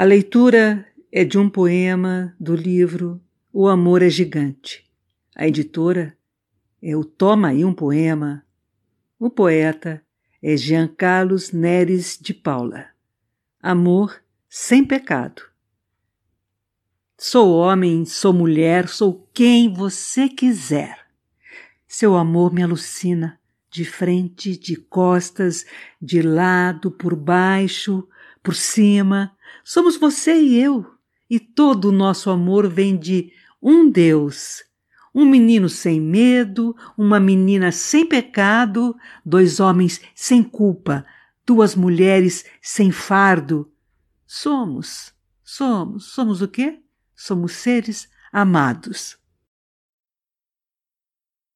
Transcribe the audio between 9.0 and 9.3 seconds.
O